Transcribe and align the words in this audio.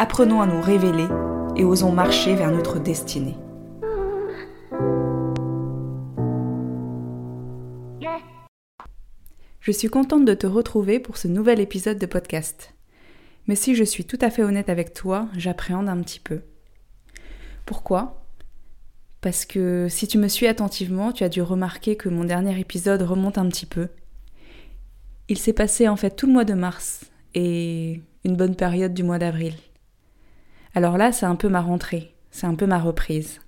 Apprenons 0.00 0.40
à 0.40 0.46
nous 0.46 0.60
révéler 0.60 1.08
et 1.56 1.64
osons 1.64 1.90
marcher 1.90 2.36
vers 2.36 2.52
notre 2.52 2.78
destinée. 2.78 3.36
Je 9.58 9.72
suis 9.72 9.88
contente 9.88 10.24
de 10.24 10.34
te 10.34 10.46
retrouver 10.46 11.00
pour 11.00 11.16
ce 11.16 11.26
nouvel 11.26 11.58
épisode 11.58 11.98
de 11.98 12.06
podcast. 12.06 12.74
Mais 13.48 13.56
si 13.56 13.74
je 13.74 13.82
suis 13.82 14.04
tout 14.04 14.18
à 14.20 14.30
fait 14.30 14.44
honnête 14.44 14.68
avec 14.68 14.94
toi, 14.94 15.28
j'appréhende 15.36 15.88
un 15.88 16.00
petit 16.00 16.20
peu. 16.20 16.42
Pourquoi? 17.66 18.24
Parce 19.20 19.44
que 19.44 19.88
si 19.90 20.06
tu 20.06 20.16
me 20.16 20.28
suis 20.28 20.46
attentivement, 20.46 21.10
tu 21.10 21.24
as 21.24 21.28
dû 21.28 21.42
remarquer 21.42 21.96
que 21.96 22.08
mon 22.08 22.22
dernier 22.22 22.60
épisode 22.60 23.02
remonte 23.02 23.36
un 23.36 23.48
petit 23.48 23.66
peu. 23.66 23.88
Il 25.28 25.38
s'est 25.38 25.52
passé 25.52 25.88
en 25.88 25.96
fait 25.96 26.14
tout 26.14 26.28
le 26.28 26.34
mois 26.34 26.44
de 26.44 26.54
mars 26.54 27.04
et 27.34 28.00
une 28.24 28.36
bonne 28.36 28.54
période 28.54 28.94
du 28.94 29.02
mois 29.02 29.18
d'avril. 29.18 29.54
Alors 30.74 30.98
là, 30.98 31.12
c'est 31.12 31.26
un 31.26 31.36
peu 31.36 31.48
ma 31.48 31.60
rentrée, 31.60 32.14
c'est 32.30 32.46
un 32.46 32.54
peu 32.54 32.66
ma 32.66 32.78
reprise. 32.78 33.40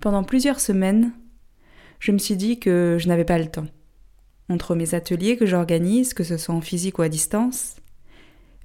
Pendant 0.00 0.24
plusieurs 0.24 0.60
semaines, 0.60 1.12
je 2.00 2.12
me 2.12 2.18
suis 2.18 2.36
dit 2.36 2.58
que 2.58 2.96
je 3.00 3.08
n'avais 3.08 3.24
pas 3.24 3.38
le 3.38 3.50
temps. 3.50 3.66
Entre 4.48 4.74
mes 4.74 4.94
ateliers 4.94 5.36
que 5.36 5.46
j'organise, 5.46 6.14
que 6.14 6.24
ce 6.24 6.36
soit 6.36 6.54
en 6.54 6.60
physique 6.60 6.98
ou 6.98 7.02
à 7.02 7.08
distance, 7.08 7.76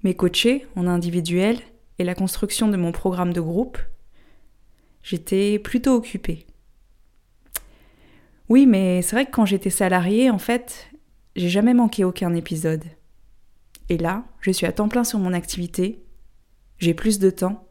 mes 0.03 0.15
coachés 0.15 0.67
en 0.75 0.87
individuel 0.87 1.57
et 1.99 2.03
la 2.03 2.15
construction 2.15 2.67
de 2.67 2.77
mon 2.77 2.91
programme 2.91 3.33
de 3.33 3.41
groupe, 3.41 3.77
j'étais 5.01 5.57
plutôt 5.59 5.95
occupée. 5.95 6.45
Oui, 8.49 8.65
mais 8.65 9.01
c'est 9.01 9.15
vrai 9.15 9.25
que 9.25 9.31
quand 9.31 9.45
j'étais 9.45 9.69
salariée, 9.69 10.29
en 10.29 10.37
fait, 10.37 10.89
j'ai 11.35 11.49
jamais 11.49 11.73
manqué 11.73 12.03
aucun 12.03 12.33
épisode. 12.35 12.83
Et 13.89 13.97
là, 13.97 14.25
je 14.41 14.51
suis 14.51 14.65
à 14.65 14.71
temps 14.71 14.89
plein 14.89 15.03
sur 15.03 15.19
mon 15.19 15.33
activité, 15.33 16.03
j'ai 16.81 16.95
plus 16.95 17.19
de 17.19 17.29
temps, 17.29 17.67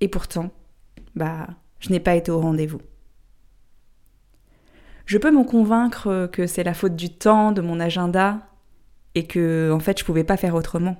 et 0.00 0.08
pourtant, 0.08 0.50
bah, 1.14 1.48
je 1.78 1.90
n'ai 1.90 2.00
pas 2.00 2.16
été 2.16 2.32
au 2.32 2.40
rendez-vous. 2.40 2.80
Je 5.06 5.16
peux 5.16 5.30
m'en 5.30 5.44
convaincre 5.44 6.26
que 6.32 6.48
c'est 6.48 6.64
la 6.64 6.74
faute 6.74 6.96
du 6.96 7.08
temps, 7.08 7.52
de 7.52 7.60
mon 7.60 7.78
agenda, 7.78 8.48
et 9.14 9.26
que, 9.26 9.70
en 9.72 9.78
fait, 9.78 9.98
je 10.00 10.04
pouvais 10.04 10.24
pas 10.24 10.36
faire 10.36 10.56
autrement. 10.56 10.96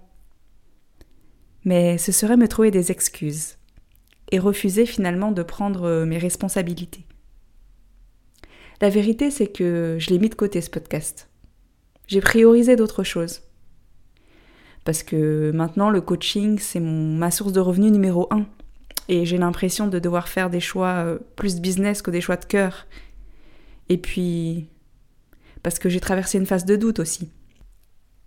Mais 1.64 1.98
ce 1.98 2.12
serait 2.12 2.36
me 2.36 2.46
trouver 2.46 2.70
des 2.70 2.92
excuses, 2.92 3.58
et 4.30 4.38
refuser 4.38 4.86
finalement 4.86 5.32
de 5.32 5.42
prendre 5.42 6.04
mes 6.04 6.18
responsabilités. 6.18 7.06
La 8.80 8.88
vérité, 8.88 9.32
c'est 9.32 9.48
que 9.48 9.96
je 9.98 10.10
l'ai 10.10 10.18
mis 10.18 10.28
de 10.28 10.34
côté 10.36 10.60
ce 10.60 10.70
podcast. 10.70 11.28
J'ai 12.06 12.20
priorisé 12.20 12.76
d'autres 12.76 13.04
choses. 13.04 13.42
Parce 14.84 15.02
que 15.02 15.52
maintenant, 15.52 15.90
le 15.90 16.00
coaching, 16.00 16.58
c'est 16.58 16.80
ma 16.80 17.30
source 17.30 17.52
de 17.52 17.60
revenus 17.60 17.92
numéro 17.92 18.26
un. 18.32 18.46
Et 19.08 19.24
j'ai 19.26 19.38
l'impression 19.38 19.88
de 19.88 19.98
devoir 19.98 20.28
faire 20.28 20.50
des 20.50 20.60
choix 20.60 21.04
euh, 21.04 21.18
plus 21.36 21.60
business 21.60 22.02
que 22.02 22.10
des 22.10 22.20
choix 22.20 22.36
de 22.36 22.44
cœur. 22.44 22.86
Et 23.88 23.98
puis, 23.98 24.68
parce 25.62 25.78
que 25.78 25.88
j'ai 25.88 26.00
traversé 26.00 26.38
une 26.38 26.46
phase 26.46 26.64
de 26.64 26.76
doute 26.76 26.98
aussi. 26.98 27.30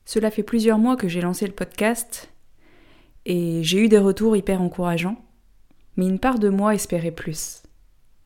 Cela 0.05 0.31
fait 0.31 0.43
plusieurs 0.43 0.77
mois 0.77 0.95
que 0.95 1.07
j'ai 1.07 1.21
lancé 1.21 1.47
le 1.47 1.53
podcast 1.53 2.29
et 3.25 3.63
j'ai 3.63 3.79
eu 3.79 3.89
des 3.89 3.97
retours 3.97 4.37
hyper 4.37 4.61
encourageants, 4.61 5.17
mais 5.97 6.05
une 6.05 6.19
part 6.19 6.39
de 6.39 6.49
moi 6.49 6.75
espérait 6.75 7.11
plus. 7.11 7.63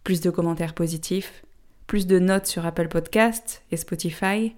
Plus 0.04 0.20
de 0.22 0.30
commentaires 0.30 0.74
positifs, 0.74 1.44
plus 1.88 2.06
de 2.06 2.20
notes 2.20 2.48
sur 2.48 2.66
Apple 2.66 2.90
Podcast 2.90 3.64
et 3.72 3.78
Spotify, 3.78 4.56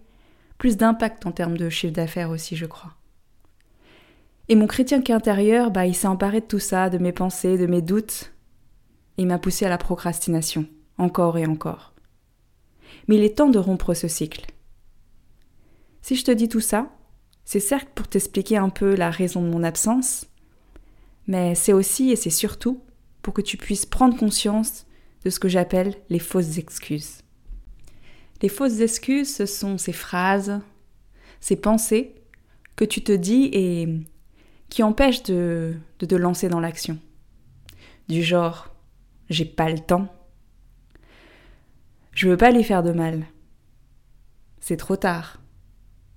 plus 0.57 0.77
d'impact 0.77 1.25
en 1.25 1.31
termes 1.31 1.57
de 1.57 1.69
chiffre 1.69 1.93
d'affaires 1.93 2.31
aussi, 2.31 2.55
je 2.55 2.65
crois. 2.65 2.95
Et 4.51 4.55
mon 4.55 4.67
chrétien 4.67 5.01
qui 5.01 5.13
est 5.13 5.15
intérieur, 5.15 5.71
bah, 5.71 5.85
il 5.85 5.95
s'est 5.95 6.07
emparé 6.07 6.41
de 6.41 6.45
tout 6.45 6.59
ça, 6.59 6.89
de 6.89 6.97
mes 6.97 7.13
pensées, 7.13 7.57
de 7.57 7.67
mes 7.67 7.81
doutes. 7.81 8.33
Et 9.17 9.21
il 9.21 9.27
m'a 9.27 9.39
poussé 9.39 9.65
à 9.65 9.69
la 9.69 9.77
procrastination, 9.77 10.67
encore 10.97 11.37
et 11.37 11.45
encore. 11.45 11.93
Mais 13.07 13.15
il 13.15 13.23
est 13.23 13.37
temps 13.37 13.47
de 13.47 13.59
rompre 13.59 13.93
ce 13.93 14.09
cycle. 14.09 14.45
Si 16.01 16.17
je 16.17 16.25
te 16.25 16.31
dis 16.31 16.49
tout 16.49 16.59
ça, 16.59 16.91
c'est 17.45 17.61
certes 17.61 17.87
pour 17.95 18.09
t'expliquer 18.09 18.57
un 18.57 18.67
peu 18.67 18.93
la 18.93 19.09
raison 19.09 19.41
de 19.41 19.47
mon 19.47 19.63
absence, 19.63 20.25
mais 21.27 21.55
c'est 21.55 21.71
aussi 21.71 22.11
et 22.11 22.17
c'est 22.17 22.29
surtout 22.29 22.81
pour 23.21 23.33
que 23.33 23.41
tu 23.41 23.55
puisses 23.55 23.85
prendre 23.85 24.17
conscience 24.17 24.85
de 25.23 25.29
ce 25.29 25.39
que 25.39 25.47
j'appelle 25.47 25.95
les 26.09 26.19
fausses 26.19 26.57
excuses. 26.57 27.19
Les 28.41 28.49
fausses 28.49 28.81
excuses, 28.81 29.33
ce 29.33 29.45
sont 29.45 29.77
ces 29.77 29.93
phrases, 29.93 30.59
ces 31.39 31.55
pensées 31.55 32.15
que 32.75 32.83
tu 32.83 33.01
te 33.01 33.13
dis 33.13 33.49
et 33.53 33.87
qui 34.71 34.83
empêche 34.83 35.21
de, 35.23 35.75
de 35.99 36.05
te 36.05 36.15
lancer 36.15 36.47
dans 36.47 36.61
l'action. 36.61 36.97
Du 38.07 38.23
genre, 38.23 38.73
j'ai 39.29 39.43
pas 39.43 39.69
le 39.69 39.79
temps. 39.79 40.07
Je 42.13 42.29
veux 42.29 42.37
pas 42.37 42.51
lui 42.51 42.63
faire 42.63 42.81
de 42.81 42.93
mal. 42.93 43.25
C'est 44.61 44.77
trop 44.77 44.95
tard. 44.95 45.41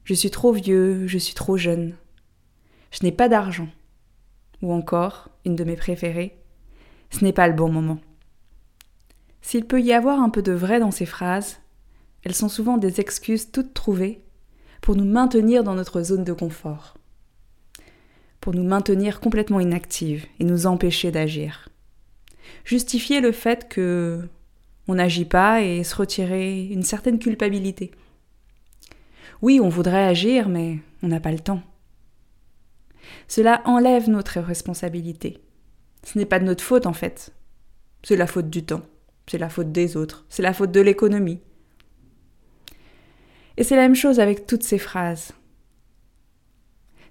Je 0.05 0.15
suis 0.15 0.31
trop 0.31 0.53
vieux, 0.53 1.09
je 1.09 1.19
suis 1.19 1.35
trop 1.35 1.57
jeune. 1.57 1.97
Je 2.93 3.01
n'ai 3.03 3.11
pas 3.11 3.29
d'argent. 3.29 3.69
Ou 4.63 4.73
encore, 4.73 5.31
une 5.45 5.57
de 5.57 5.65
mes 5.65 5.77
préférées, 5.77 6.39
ce 7.11 7.25
n'est 7.25 7.33
pas 7.33 7.49
le 7.49 7.55
bon 7.55 7.73
moment. 7.73 7.99
S'il 9.43 9.67
peut 9.67 9.83
y 9.83 9.93
avoir 9.93 10.21
un 10.21 10.31
peu 10.31 10.43
de 10.43 10.53
vrai 10.53 10.79
dans 10.79 10.93
ces 10.93 11.07
phrases, 11.07 11.59
elles 12.23 12.37
sont 12.37 12.49
souvent 12.49 12.79
des 12.79 13.01
excuses 13.01 13.51
toutes 13.51 13.75
trouvées 13.75 14.23
pour 14.81 14.95
nous 14.95 15.05
maintenir 15.05 15.65
dans 15.65 15.75
notre 15.75 16.03
zone 16.03 16.23
de 16.23 16.33
confort 16.33 16.95
pour 18.45 18.53
nous 18.53 18.63
maintenir 18.63 19.21
complètement 19.21 19.59
inactives 19.59 20.27
et 20.39 20.45
nous 20.45 20.67
empêcher 20.67 21.11
d'agir. 21.11 21.71
Justifier 22.67 23.23
le 23.23 23.33
fait 23.33 23.71
que 23.71 24.29
on 24.87 24.97
n'agit 24.97 25.25
pas 25.25 25.63
et 25.63 25.83
se 25.83 25.97
retirer 25.97 26.67
une 26.67 26.83
certaine 26.83 27.19
culpabilité. 27.19 27.91
Oui, 29.41 29.61
on 29.63 29.71
voudrait 29.71 30.05
agir, 30.05 30.51
mais 30.51 30.81
on 31.03 31.09
n'a 31.09 31.21
pas 31.21 31.33
le 31.33 31.39
temps. 31.39 31.63
Cela 33.29 33.63
enlève 33.65 34.11
notre 34.11 34.41
responsabilité. 34.41 35.39
Ce 36.03 36.19
n'est 36.19 36.27
pas 36.27 36.39
de 36.39 36.45
notre 36.45 36.63
faute 36.63 36.85
en 36.85 36.93
fait. 36.93 37.33
C'est 38.03 38.15
la 38.15 38.27
faute 38.27 38.51
du 38.51 38.63
temps, 38.63 38.83
c'est 39.27 39.39
la 39.39 39.49
faute 39.49 39.73
des 39.73 39.97
autres, 39.97 40.27
c'est 40.29 40.43
la 40.43 40.53
faute 40.53 40.71
de 40.71 40.83
l'économie. 40.83 41.41
Et 43.57 43.65
c'est 43.65 43.77
la 43.77 43.83
même 43.89 43.95
chose 43.95 44.21
avec 44.21 44.47
toutes 44.47 44.65
ces 44.65 44.79
phrases. 44.79 45.33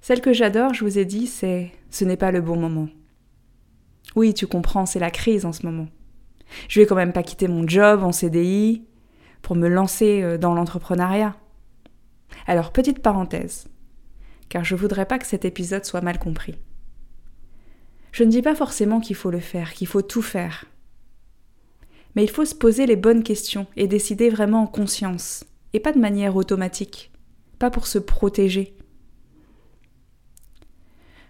Celle 0.03 0.19
que 0.19 0.33
j'adore, 0.33 0.73
je 0.73 0.83
vous 0.83 0.99
ai 0.99 1.05
dit, 1.05 1.27
c'est 1.27 1.71
ce 1.89 2.03
n'est 2.03 2.17
pas 2.17 2.31
le 2.31 2.41
bon 2.41 2.57
moment. 2.57 2.89
Oui, 4.17 4.33
tu 4.33 4.47
comprends, 4.47 4.85
c'est 4.85 4.99
la 4.99 5.09
crise 5.09 5.45
en 5.45 5.53
ce 5.53 5.65
moment. 5.65 5.87
Je 6.67 6.81
vais 6.81 6.85
quand 6.85 6.97
même 6.97 7.13
pas 7.13 7.23
quitter 7.23 7.47
mon 7.47 7.65
job 7.65 8.03
en 8.03 8.11
CDI 8.11 8.83
pour 9.41 9.55
me 9.55 9.69
lancer 9.69 10.21
euh, 10.21 10.37
dans 10.37 10.55
l'entrepreneuriat. 10.55 11.37
Alors, 12.47 12.73
petite 12.73 12.99
parenthèse, 12.99 13.69
car 14.49 14.65
je 14.65 14.75
voudrais 14.75 15.05
pas 15.05 15.19
que 15.19 15.25
cet 15.25 15.45
épisode 15.45 15.85
soit 15.85 16.01
mal 16.01 16.19
compris. 16.19 16.55
Je 18.11 18.25
ne 18.25 18.29
dis 18.29 18.41
pas 18.41 18.55
forcément 18.55 18.99
qu'il 18.99 19.15
faut 19.15 19.31
le 19.31 19.39
faire, 19.39 19.71
qu'il 19.71 19.87
faut 19.87 20.01
tout 20.01 20.21
faire. 20.21 20.65
Mais 22.17 22.25
il 22.25 22.29
faut 22.29 22.43
se 22.43 22.55
poser 22.55 22.87
les 22.87 22.97
bonnes 22.97 23.23
questions 23.23 23.67
et 23.77 23.87
décider 23.87 24.29
vraiment 24.29 24.63
en 24.63 24.67
conscience, 24.67 25.45
et 25.71 25.79
pas 25.79 25.93
de 25.93 25.99
manière 25.99 26.35
automatique, 26.35 27.13
pas 27.57 27.69
pour 27.71 27.87
se 27.87 27.99
protéger, 27.99 28.75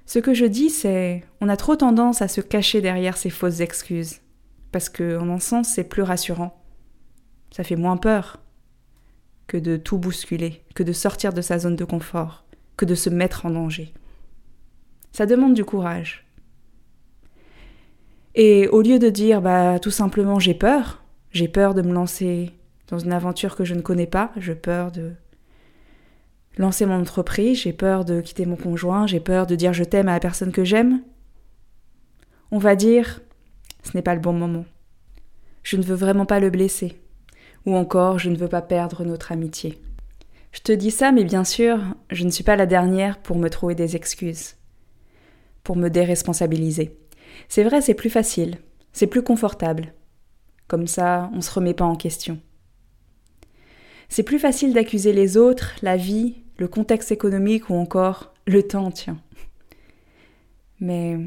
ce 0.05 0.19
que 0.19 0.33
je 0.33 0.45
dis, 0.45 0.69
c'est 0.69 1.23
on 1.41 1.49
a 1.49 1.57
trop 1.57 1.75
tendance 1.75 2.21
à 2.21 2.27
se 2.27 2.41
cacher 2.41 2.81
derrière 2.81 3.17
ces 3.17 3.29
fausses 3.29 3.61
excuses, 3.61 4.19
parce 4.71 4.89
que 4.89 5.17
en 5.17 5.29
un 5.29 5.39
sens, 5.39 5.69
c'est 5.69 5.83
plus 5.83 6.01
rassurant. 6.01 6.61
Ça 7.51 7.63
fait 7.63 7.75
moins 7.75 7.97
peur 7.97 8.39
que 9.47 9.57
de 9.57 9.77
tout 9.77 9.97
bousculer, 9.97 10.63
que 10.75 10.83
de 10.83 10.93
sortir 10.93 11.33
de 11.33 11.41
sa 11.41 11.59
zone 11.59 11.75
de 11.75 11.85
confort, 11.85 12.45
que 12.77 12.85
de 12.85 12.95
se 12.95 13.09
mettre 13.09 13.45
en 13.45 13.51
danger. 13.51 13.93
Ça 15.11 15.25
demande 15.25 15.53
du 15.53 15.63
courage. 15.63 16.25
Et 18.35 18.67
au 18.69 18.81
lieu 18.81 18.97
de 18.97 19.09
dire 19.09 19.41
bah 19.41 19.79
tout 19.79 19.91
simplement 19.91 20.39
j'ai 20.39 20.55
peur, 20.55 21.03
j'ai 21.31 21.47
peur 21.47 21.75
de 21.75 21.83
me 21.83 21.93
lancer 21.93 22.51
dans 22.87 22.97
une 22.97 23.13
aventure 23.13 23.55
que 23.55 23.63
je 23.63 23.75
ne 23.75 23.81
connais 23.81 24.07
pas, 24.07 24.31
j'ai 24.37 24.55
peur 24.55 24.91
de 24.91 25.13
lancer 26.57 26.85
mon 26.85 26.99
entreprise, 26.99 27.61
j'ai 27.61 27.73
peur 27.73 28.05
de 28.05 28.21
quitter 28.21 28.45
mon 28.45 28.55
conjoint, 28.55 29.07
j'ai 29.07 29.19
peur 29.19 29.47
de 29.47 29.55
dire 29.55 29.73
je 29.73 29.83
t'aime 29.83 30.07
à 30.07 30.13
la 30.13 30.19
personne 30.19 30.51
que 30.51 30.63
j'aime. 30.63 31.01
On 32.51 32.57
va 32.57 32.75
dire 32.75 33.21
ce 33.83 33.91
n'est 33.95 34.03
pas 34.03 34.15
le 34.15 34.21
bon 34.21 34.33
moment. 34.33 34.65
Je 35.63 35.77
ne 35.77 35.83
veux 35.83 35.95
vraiment 35.95 36.25
pas 36.25 36.39
le 36.39 36.49
blesser. 36.49 36.99
Ou 37.65 37.75
encore 37.75 38.19
je 38.19 38.29
ne 38.29 38.37
veux 38.37 38.47
pas 38.47 38.61
perdre 38.61 39.03
notre 39.03 39.31
amitié. 39.31 39.81
Je 40.51 40.61
te 40.61 40.71
dis 40.71 40.91
ça, 40.91 41.11
mais 41.11 41.23
bien 41.23 41.43
sûr, 41.43 41.79
je 42.11 42.23
ne 42.25 42.29
suis 42.29 42.43
pas 42.43 42.55
la 42.55 42.67
dernière 42.67 43.19
pour 43.19 43.37
me 43.37 43.49
trouver 43.49 43.73
des 43.73 43.95
excuses. 43.95 44.55
Pour 45.63 45.75
me 45.75 45.89
déresponsabiliser. 45.89 46.99
C'est 47.49 47.63
vrai, 47.63 47.81
c'est 47.81 47.95
plus 47.95 48.11
facile, 48.11 48.57
c'est 48.91 49.07
plus 49.07 49.23
confortable. 49.23 49.93
Comme 50.67 50.85
ça, 50.85 51.31
on 51.33 51.41
se 51.41 51.51
remet 51.51 51.73
pas 51.73 51.85
en 51.85 51.95
question. 51.95 52.39
C'est 54.09 54.23
plus 54.23 54.37
facile 54.37 54.73
d'accuser 54.73 55.11
les 55.11 55.37
autres, 55.37 55.73
la 55.81 55.97
vie, 55.97 56.42
le 56.63 56.69
contexte 56.69 57.11
économique 57.11 57.69
ou 57.69 57.73
encore 57.73 58.33
le 58.47 58.65
temps, 58.65 58.89
tiens. 58.89 59.19
Mais 60.79 61.19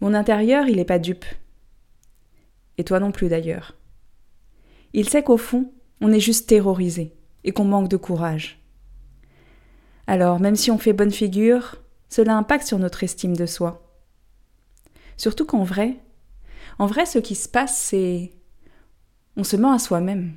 mon 0.00 0.14
intérieur, 0.14 0.66
il 0.66 0.76
n'est 0.76 0.86
pas 0.86 0.98
dupe. 0.98 1.26
Et 2.78 2.84
toi 2.84 3.00
non 3.00 3.12
plus 3.12 3.28
d'ailleurs. 3.28 3.76
Il 4.94 5.06
sait 5.10 5.22
qu'au 5.22 5.36
fond, 5.36 5.70
on 6.00 6.10
est 6.10 6.20
juste 6.20 6.48
terrorisé 6.48 7.12
et 7.44 7.52
qu'on 7.52 7.66
manque 7.66 7.90
de 7.90 7.98
courage. 7.98 8.58
Alors, 10.06 10.40
même 10.40 10.56
si 10.56 10.70
on 10.70 10.78
fait 10.78 10.94
bonne 10.94 11.10
figure, 11.10 11.76
cela 12.08 12.34
impacte 12.34 12.66
sur 12.66 12.78
notre 12.78 13.04
estime 13.04 13.36
de 13.36 13.44
soi. 13.44 13.94
Surtout 15.18 15.44
qu'en 15.44 15.64
vrai, 15.64 15.98
en 16.78 16.86
vrai, 16.86 17.04
ce 17.04 17.18
qui 17.18 17.34
se 17.34 17.46
passe, 17.46 17.76
c'est. 17.76 18.32
On 19.36 19.44
se 19.44 19.56
ment 19.56 19.72
à 19.72 19.78
soi-même. 19.78 20.32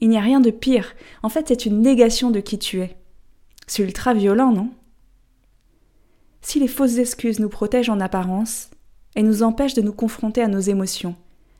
Il 0.00 0.08
n'y 0.08 0.16
a 0.16 0.22
rien 0.22 0.40
de 0.40 0.50
pire. 0.50 0.94
En 1.22 1.28
fait, 1.28 1.48
c'est 1.48 1.66
une 1.66 1.80
négation 1.80 2.30
de 2.30 2.40
qui 2.40 2.58
tu 2.58 2.80
es. 2.80 2.96
C'est 3.66 3.82
ultra 3.82 4.14
violent, 4.14 4.52
non? 4.52 4.70
Si 6.40 6.60
les 6.60 6.68
fausses 6.68 6.98
excuses 6.98 7.40
nous 7.40 7.48
protègent 7.48 7.90
en 7.90 8.00
apparence, 8.00 8.70
elles 9.14 9.26
nous 9.26 9.42
empêchent 9.42 9.74
de 9.74 9.82
nous 9.82 9.92
confronter 9.92 10.40
à 10.42 10.48
nos 10.48 10.60
émotions, 10.60 11.16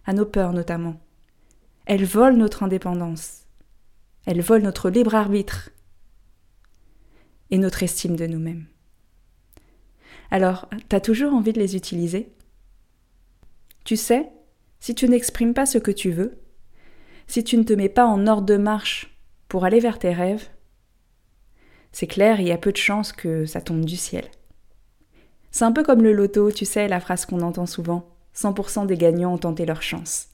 à 0.07 0.13
nos 0.13 0.25
peurs 0.25 0.53
notamment. 0.53 1.01
Elles 1.87 2.05
volent 2.05 2.37
notre 2.37 2.63
indépendance. 2.63 3.43
Elles 4.27 4.41
volent 4.41 4.65
notre 4.65 4.91
libre 4.91 5.15
arbitre 5.15 5.71
et 7.51 7.59
notre 7.59 7.83
estime 7.83 8.17
de 8.17 8.27
nous-mêmes. 8.27 8.67
Alors, 10.31 10.69
t'as 10.89 11.01
toujours 11.01 11.33
envie 11.33 11.53
de 11.53 11.59
les 11.59 11.77
utiliser? 11.77 12.31
Tu 13.85 13.97
sais, 13.97 14.31
si 14.81 14.95
tu 14.95 15.09
n'exprimes 15.09 15.55
pas 15.55 15.67
ce 15.67 15.79
que 15.79 15.91
tu 15.91 16.11
veux, 16.11 16.39
si 17.29 17.45
tu 17.45 17.57
ne 17.57 17.63
te 17.63 17.75
mets 17.75 17.89
pas 17.89 18.07
en 18.07 18.27
ordre 18.27 18.47
de 18.47 18.57
marche 18.57 19.17
pour 19.49 19.65
aller 19.65 19.81
vers 19.81 19.99
tes 19.99 20.13
rêves, 20.13 20.49
c'est 21.93 22.07
clair, 22.07 22.41
il 22.41 22.49
y 22.49 22.53
a 22.53 22.59
peu 22.59 22.73
de 22.73 22.77
chances 22.77 23.13
que 23.13 23.47
ça 23.47 23.61
tombe 23.61 23.85
du 23.85 23.97
ciel. 23.97 24.25
C'est 25.51 25.65
un 25.65 25.73
peu 25.73 25.83
comme 25.83 26.03
le 26.03 26.13
loto, 26.13 26.51
tu 26.51 26.65
sais, 26.65 26.89
la 26.89 27.01
phrase 27.01 27.27
qu'on 27.27 27.43
entend 27.43 27.67
souvent 27.67 28.09
100% 28.35 28.87
des 28.87 28.97
gagnants 28.97 29.35
ont 29.35 29.39
tenté 29.39 29.67
leur 29.67 29.83
chance. 29.83 30.29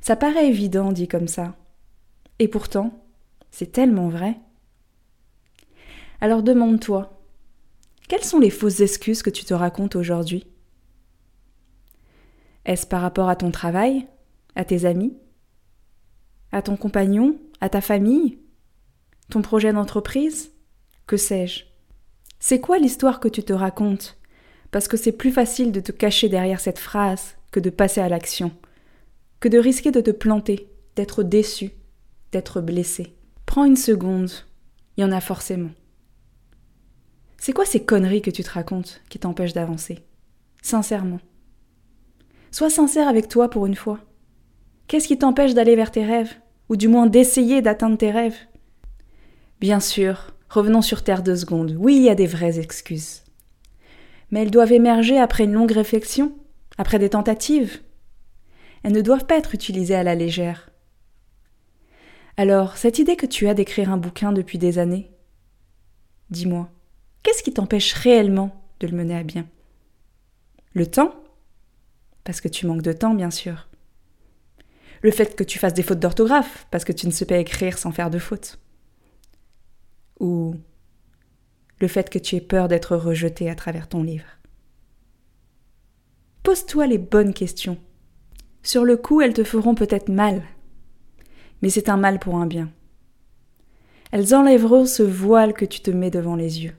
Ça 0.00 0.16
paraît 0.16 0.48
évident 0.48 0.92
dit 0.92 1.08
comme 1.08 1.28
ça. 1.28 1.54
Et 2.38 2.48
pourtant, 2.48 2.92
c'est 3.50 3.72
tellement 3.72 4.08
vrai. 4.08 4.36
Alors 6.20 6.42
demande-toi, 6.42 7.20
quelles 8.08 8.24
sont 8.24 8.38
les 8.38 8.50
fausses 8.50 8.80
excuses 8.80 9.22
que 9.22 9.30
tu 9.30 9.44
te 9.44 9.54
racontes 9.54 9.96
aujourd'hui? 9.96 10.46
Est-ce 12.64 12.86
par 12.86 13.00
rapport 13.00 13.28
à 13.28 13.36
ton 13.36 13.50
travail, 13.50 14.06
à 14.54 14.64
tes 14.64 14.84
amis, 14.84 15.16
à 16.52 16.62
ton 16.62 16.76
compagnon, 16.76 17.38
à 17.60 17.68
ta 17.68 17.80
famille, 17.80 18.38
ton 19.30 19.42
projet 19.42 19.72
d'entreprise 19.72 20.52
Que 21.06 21.16
sais-je? 21.16 21.64
C'est 22.38 22.60
quoi 22.60 22.78
l'histoire 22.78 23.20
que 23.20 23.28
tu 23.28 23.42
te 23.42 23.52
racontes? 23.52 24.18
Parce 24.70 24.88
que 24.88 24.96
c'est 24.96 25.12
plus 25.12 25.32
facile 25.32 25.72
de 25.72 25.80
te 25.80 25.92
cacher 25.92 26.28
derrière 26.28 26.60
cette 26.60 26.78
phrase 26.78 27.36
que 27.50 27.60
de 27.60 27.70
passer 27.70 28.00
à 28.00 28.08
l'action, 28.08 28.52
que 29.40 29.48
de 29.48 29.58
risquer 29.58 29.90
de 29.90 30.00
te 30.00 30.10
planter, 30.10 30.70
d'être 30.96 31.22
déçu, 31.22 31.70
d'être 32.32 32.60
blessé. 32.60 33.16
Prends 33.46 33.64
une 33.64 33.76
seconde, 33.76 34.30
il 34.96 35.02
y 35.02 35.04
en 35.04 35.12
a 35.12 35.20
forcément. 35.20 35.70
C'est 37.38 37.52
quoi 37.52 37.64
ces 37.64 37.84
conneries 37.84 38.22
que 38.22 38.30
tu 38.30 38.42
te 38.42 38.50
racontes 38.50 39.00
qui 39.08 39.18
t'empêchent 39.18 39.52
d'avancer? 39.52 40.04
Sincèrement. 40.62 41.20
Sois 42.50 42.70
sincère 42.70 43.08
avec 43.08 43.28
toi 43.28 43.48
pour 43.48 43.66
une 43.66 43.76
fois. 43.76 44.00
Qu'est-ce 44.88 45.08
qui 45.08 45.18
t'empêche 45.18 45.54
d'aller 45.54 45.76
vers 45.76 45.90
tes 45.90 46.04
rêves? 46.04 46.34
Ou 46.68 46.76
du 46.76 46.88
moins 46.88 47.06
d'essayer 47.06 47.62
d'atteindre 47.62 47.98
tes 47.98 48.10
rêves? 48.10 48.38
Bien 49.60 49.80
sûr, 49.80 50.34
revenons 50.48 50.82
sur 50.82 51.02
Terre 51.02 51.22
deux 51.22 51.36
secondes. 51.36 51.76
Oui, 51.78 51.96
il 51.96 52.02
y 52.02 52.10
a 52.10 52.14
des 52.14 52.26
vraies 52.26 52.58
excuses. 52.58 53.22
Mais 54.30 54.42
elles 54.42 54.50
doivent 54.50 54.72
émerger 54.72 55.18
après 55.18 55.44
une 55.44 55.52
longue 55.52 55.72
réflexion, 55.72 56.32
après 56.78 56.98
des 56.98 57.10
tentatives. 57.10 57.80
Elles 58.82 58.92
ne 58.92 59.00
doivent 59.00 59.26
pas 59.26 59.38
être 59.38 59.54
utilisées 59.54 59.94
à 59.94 60.02
la 60.02 60.14
légère. 60.14 60.70
Alors, 62.36 62.76
cette 62.76 62.98
idée 62.98 63.16
que 63.16 63.26
tu 63.26 63.48
as 63.48 63.54
d'écrire 63.54 63.90
un 63.90 63.96
bouquin 63.96 64.32
depuis 64.32 64.58
des 64.58 64.78
années, 64.78 65.10
dis-moi, 66.30 66.68
Qu'est-ce 67.26 67.42
qui 67.42 67.52
t'empêche 67.52 67.92
réellement 67.92 68.54
de 68.78 68.86
le 68.86 68.96
mener 68.96 69.16
à 69.16 69.24
bien? 69.24 69.48
Le 70.74 70.86
temps? 70.86 71.12
Parce 72.22 72.40
que 72.40 72.46
tu 72.46 72.66
manques 72.66 72.82
de 72.82 72.92
temps, 72.92 73.14
bien 73.14 73.32
sûr. 73.32 73.66
Le 75.02 75.10
fait 75.10 75.36
que 75.36 75.44
tu 75.44 75.58
fasses 75.58 75.74
des 75.74 75.82
fautes 75.82 76.00
d'orthographe, 76.00 76.66
parce 76.70 76.84
que 76.84 76.92
tu 76.92 77.06
ne 77.06 77.12
sais 77.12 77.26
pas 77.26 77.38
écrire 77.38 77.78
sans 77.78 77.92
faire 77.92 78.10
de 78.10 78.18
fautes. 78.18 78.58
Ou 80.20 80.56
le 81.80 81.88
fait 81.88 82.08
que 82.08 82.18
tu 82.18 82.36
aies 82.36 82.40
peur 82.40 82.68
d'être 82.68 82.96
rejeté 82.96 83.50
à 83.50 83.54
travers 83.54 83.88
ton 83.88 84.02
livre. 84.02 84.26
Pose-toi 86.42 86.86
les 86.86 86.98
bonnes 86.98 87.34
questions. 87.34 87.78
Sur 88.62 88.84
le 88.84 88.96
coup, 88.96 89.20
elles 89.20 89.34
te 89.34 89.44
feront 89.44 89.74
peut-être 89.74 90.08
mal, 90.08 90.42
mais 91.60 91.70
c'est 91.70 91.88
un 91.88 91.96
mal 91.96 92.18
pour 92.18 92.36
un 92.36 92.46
bien. 92.46 92.70
Elles 94.12 94.34
enlèveront 94.34 94.86
ce 94.86 95.02
voile 95.02 95.52
que 95.52 95.64
tu 95.64 95.80
te 95.80 95.90
mets 95.90 96.10
devant 96.10 96.36
les 96.36 96.64
yeux 96.64 96.74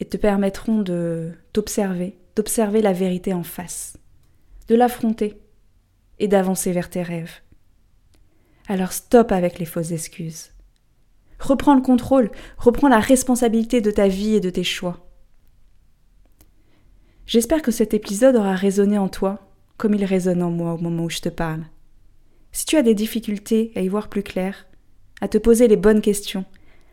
et 0.00 0.04
te 0.04 0.16
permettront 0.16 0.80
de 0.80 1.32
t'observer, 1.52 2.16
d'observer 2.36 2.82
la 2.82 2.92
vérité 2.92 3.32
en 3.32 3.42
face, 3.42 3.96
de 4.68 4.74
l'affronter 4.74 5.40
et 6.18 6.28
d'avancer 6.28 6.72
vers 6.72 6.90
tes 6.90 7.02
rêves. 7.02 7.40
Alors 8.68 8.92
stop 8.92 9.32
avec 9.32 9.58
les 9.58 9.64
fausses 9.64 9.92
excuses. 9.92 10.50
Reprends 11.38 11.74
le 11.74 11.82
contrôle, 11.82 12.30
reprends 12.56 12.88
la 12.88 13.00
responsabilité 13.00 13.80
de 13.80 13.90
ta 13.90 14.08
vie 14.08 14.34
et 14.34 14.40
de 14.40 14.50
tes 14.50 14.64
choix. 14.64 15.06
J'espère 17.26 17.62
que 17.62 17.70
cet 17.70 17.94
épisode 17.94 18.36
aura 18.36 18.54
résonné 18.54 18.98
en 18.98 19.08
toi 19.08 19.44
comme 19.76 19.94
il 19.94 20.04
résonne 20.04 20.42
en 20.42 20.50
moi 20.50 20.74
au 20.74 20.78
moment 20.78 21.04
où 21.04 21.10
je 21.10 21.20
te 21.20 21.28
parle. 21.28 21.64
Si 22.52 22.66
tu 22.66 22.76
as 22.76 22.82
des 22.82 22.94
difficultés 22.94 23.72
à 23.74 23.80
y 23.80 23.88
voir 23.88 24.08
plus 24.08 24.22
clair, 24.22 24.66
à 25.20 25.28
te 25.28 25.38
poser 25.38 25.68
les 25.68 25.76
bonnes 25.76 26.00
questions, 26.00 26.44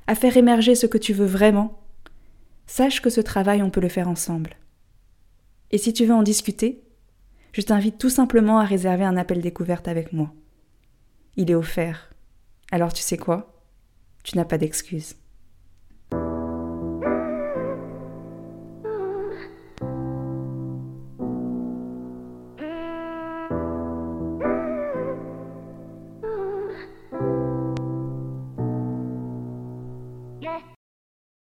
à 0.07 0.15
faire 0.15 0.35
émerger 0.35 0.75
ce 0.75 0.87
que 0.87 0.97
tu 0.97 1.13
veux 1.13 1.25
vraiment, 1.25 1.79
sache 2.65 3.01
que 3.01 3.09
ce 3.09 3.21
travail, 3.21 3.61
on 3.61 3.69
peut 3.69 3.81
le 3.81 3.89
faire 3.89 4.07
ensemble. 4.07 4.57
Et 5.69 5.77
si 5.77 5.93
tu 5.93 6.05
veux 6.05 6.13
en 6.13 6.23
discuter, 6.23 6.83
je 7.51 7.61
t'invite 7.61 7.97
tout 7.97 8.09
simplement 8.09 8.59
à 8.59 8.65
réserver 8.65 9.03
un 9.03 9.17
appel 9.17 9.41
découverte 9.41 9.87
avec 9.87 10.13
moi. 10.13 10.33
Il 11.35 11.51
est 11.51 11.55
offert. 11.55 12.09
Alors 12.71 12.93
tu 12.93 13.01
sais 13.01 13.17
quoi? 13.17 13.61
Tu 14.23 14.37
n'as 14.37 14.45
pas 14.45 14.57
d'excuses. 14.57 15.15